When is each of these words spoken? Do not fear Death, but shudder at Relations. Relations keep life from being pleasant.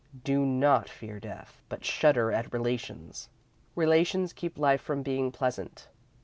Do 0.23 0.43
not 0.47 0.89
fear 0.89 1.19
Death, 1.19 1.61
but 1.69 1.85
shudder 1.85 2.31
at 2.31 2.51
Relations. 2.51 3.29
Relations 3.75 4.33
keep 4.33 4.57
life 4.57 4.81
from 4.81 5.03
being 5.03 5.31
pleasant. 5.31 5.89